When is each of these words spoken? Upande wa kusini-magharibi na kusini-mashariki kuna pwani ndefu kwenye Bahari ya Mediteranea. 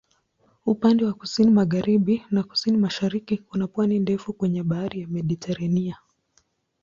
Upande 0.65 1.05
wa 1.05 1.13
kusini-magharibi 1.13 2.23
na 2.31 2.43
kusini-mashariki 2.43 3.37
kuna 3.37 3.67
pwani 3.67 3.99
ndefu 3.99 4.33
kwenye 4.33 4.63
Bahari 4.63 5.01
ya 5.01 5.07
Mediteranea. 5.07 5.97